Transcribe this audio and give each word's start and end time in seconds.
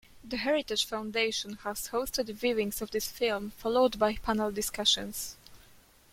The 0.23 0.37
Heritage 0.37 0.85
Foundation 0.85 1.57
has 1.57 1.89
hosted 1.89 2.25
viewings 2.35 2.81
of 2.81 2.89
this 2.89 3.05
film, 3.07 3.51
followed 3.51 3.99
by 3.99 4.15
panel 4.15 4.49
discussions. 4.51 5.35